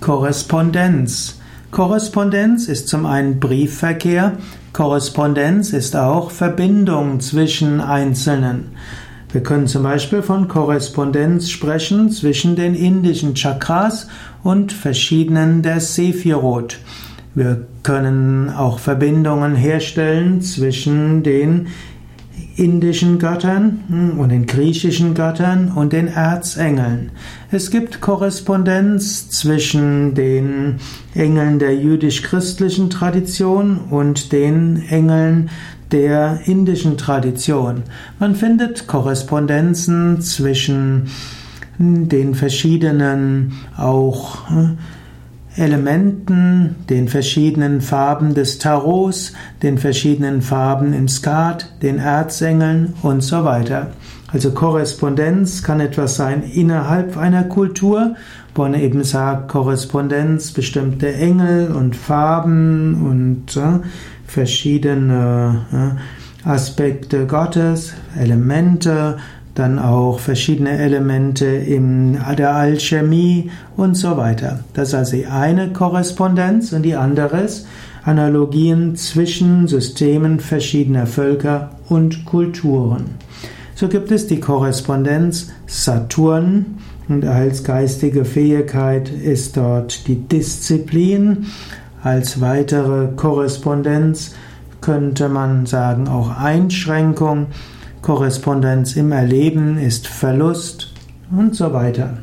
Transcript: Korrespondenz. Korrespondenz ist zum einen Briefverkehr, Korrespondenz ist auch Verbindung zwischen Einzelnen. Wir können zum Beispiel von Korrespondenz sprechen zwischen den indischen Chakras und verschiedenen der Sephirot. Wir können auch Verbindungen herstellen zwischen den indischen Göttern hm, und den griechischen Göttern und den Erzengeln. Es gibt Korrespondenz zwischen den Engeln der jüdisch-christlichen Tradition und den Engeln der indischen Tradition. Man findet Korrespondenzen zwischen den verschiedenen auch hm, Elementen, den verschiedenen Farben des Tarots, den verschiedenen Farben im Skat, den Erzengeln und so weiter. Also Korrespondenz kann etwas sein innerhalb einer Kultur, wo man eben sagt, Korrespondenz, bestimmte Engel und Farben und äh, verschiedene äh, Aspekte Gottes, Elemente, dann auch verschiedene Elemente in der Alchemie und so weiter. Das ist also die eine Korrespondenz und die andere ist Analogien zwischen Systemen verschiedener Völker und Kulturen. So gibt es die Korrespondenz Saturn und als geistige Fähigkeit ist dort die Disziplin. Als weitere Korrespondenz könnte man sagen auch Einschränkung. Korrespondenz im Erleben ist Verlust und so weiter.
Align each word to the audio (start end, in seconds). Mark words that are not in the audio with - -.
Korrespondenz. 0.00 1.38
Korrespondenz 1.70 2.68
ist 2.68 2.88
zum 2.88 3.04
einen 3.04 3.38
Briefverkehr, 3.38 4.32
Korrespondenz 4.72 5.74
ist 5.74 5.94
auch 5.94 6.30
Verbindung 6.30 7.20
zwischen 7.20 7.82
Einzelnen. 7.82 8.68
Wir 9.30 9.42
können 9.42 9.66
zum 9.66 9.82
Beispiel 9.82 10.22
von 10.22 10.48
Korrespondenz 10.48 11.50
sprechen 11.50 12.10
zwischen 12.10 12.56
den 12.56 12.74
indischen 12.74 13.34
Chakras 13.34 14.08
und 14.42 14.72
verschiedenen 14.72 15.62
der 15.62 15.80
Sephirot. 15.80 16.78
Wir 17.34 17.66
können 17.82 18.50
auch 18.50 18.78
Verbindungen 18.78 19.54
herstellen 19.54 20.40
zwischen 20.40 21.22
den 21.22 21.68
indischen 22.56 23.18
Göttern 23.18 23.84
hm, 23.88 24.18
und 24.18 24.30
den 24.30 24.46
griechischen 24.46 25.14
Göttern 25.14 25.72
und 25.72 25.92
den 25.92 26.08
Erzengeln. 26.08 27.10
Es 27.50 27.70
gibt 27.70 28.00
Korrespondenz 28.00 29.28
zwischen 29.30 30.14
den 30.14 30.76
Engeln 31.14 31.58
der 31.58 31.76
jüdisch-christlichen 31.76 32.90
Tradition 32.90 33.78
und 33.90 34.32
den 34.32 34.82
Engeln 34.88 35.50
der 35.90 36.40
indischen 36.44 36.96
Tradition. 36.96 37.82
Man 38.18 38.36
findet 38.36 38.86
Korrespondenzen 38.86 40.20
zwischen 40.20 41.08
den 41.78 42.34
verschiedenen 42.34 43.52
auch 43.76 44.48
hm, 44.48 44.78
Elementen, 45.56 46.76
den 46.88 47.08
verschiedenen 47.08 47.80
Farben 47.80 48.34
des 48.34 48.58
Tarots, 48.58 49.32
den 49.62 49.78
verschiedenen 49.78 50.42
Farben 50.42 50.92
im 50.92 51.08
Skat, 51.08 51.72
den 51.82 51.98
Erzengeln 51.98 52.94
und 53.02 53.22
so 53.22 53.44
weiter. 53.44 53.88
Also 54.32 54.52
Korrespondenz 54.52 55.62
kann 55.62 55.80
etwas 55.80 56.14
sein 56.14 56.44
innerhalb 56.44 57.16
einer 57.16 57.44
Kultur, 57.44 58.14
wo 58.54 58.62
man 58.62 58.74
eben 58.74 59.02
sagt, 59.02 59.48
Korrespondenz, 59.48 60.52
bestimmte 60.52 61.12
Engel 61.12 61.72
und 61.72 61.96
Farben 61.96 63.06
und 63.06 63.56
äh, 63.56 63.80
verschiedene 64.26 65.96
äh, 66.44 66.48
Aspekte 66.48 67.26
Gottes, 67.26 67.92
Elemente, 68.18 69.18
dann 69.54 69.78
auch 69.78 70.20
verschiedene 70.20 70.78
Elemente 70.78 71.46
in 71.46 72.18
der 72.38 72.54
Alchemie 72.54 73.50
und 73.76 73.94
so 73.96 74.16
weiter. 74.16 74.60
Das 74.74 74.88
ist 74.88 74.94
also 74.94 75.16
die 75.16 75.26
eine 75.26 75.72
Korrespondenz 75.72 76.72
und 76.72 76.82
die 76.82 76.96
andere 76.96 77.40
ist 77.40 77.66
Analogien 78.04 78.96
zwischen 78.96 79.68
Systemen 79.68 80.40
verschiedener 80.40 81.06
Völker 81.06 81.70
und 81.88 82.24
Kulturen. 82.24 83.16
So 83.74 83.88
gibt 83.88 84.10
es 84.10 84.26
die 84.26 84.40
Korrespondenz 84.40 85.50
Saturn 85.66 86.78
und 87.08 87.24
als 87.24 87.64
geistige 87.64 88.24
Fähigkeit 88.24 89.10
ist 89.10 89.56
dort 89.56 90.06
die 90.06 90.16
Disziplin. 90.16 91.46
Als 92.02 92.40
weitere 92.40 93.08
Korrespondenz 93.16 94.34
könnte 94.80 95.28
man 95.28 95.66
sagen 95.66 96.08
auch 96.08 96.36
Einschränkung. 96.38 97.46
Korrespondenz 98.02 98.96
im 98.96 99.12
Erleben 99.12 99.76
ist 99.76 100.06
Verlust 100.06 100.92
und 101.30 101.54
so 101.54 101.72
weiter. 101.72 102.18